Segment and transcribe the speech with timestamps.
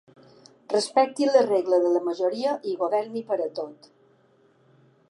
[0.73, 3.93] Respecti la regla de la majoria i governi per a tot.